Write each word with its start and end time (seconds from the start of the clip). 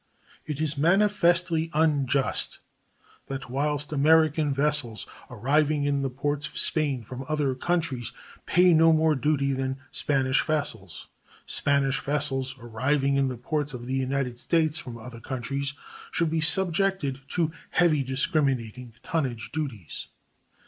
It 0.47 0.59
is 0.59 0.79
manifestly 0.79 1.69
unjust 1.75 2.57
that 3.27 3.51
whilst 3.51 3.93
American 3.93 4.51
vessels 4.51 5.05
arriving 5.29 5.83
in 5.83 6.01
the 6.01 6.09
ports 6.09 6.47
of 6.47 6.57
Spain 6.57 7.03
from 7.03 7.23
other 7.27 7.53
countries 7.53 8.11
pay 8.47 8.73
no 8.73 8.91
more 8.93 9.13
duty 9.13 9.53
than 9.53 9.77
Spanish 9.91 10.43
vessels, 10.43 11.07
Spanish 11.45 11.99
vessels 12.01 12.55
arriving 12.57 13.15
in 13.15 13.27
the 13.27 13.37
ports 13.37 13.75
of 13.75 13.85
the 13.85 13.93
United 13.93 14.39
States 14.39 14.79
from 14.79 14.97
other 14.97 15.19
countries 15.19 15.75
should 16.09 16.31
be 16.31 16.41
subjected 16.41 17.19
to 17.27 17.51
heavy 17.69 18.01
discriminating 18.03 18.95
tonnage 19.03 19.51
duties. 19.51 20.07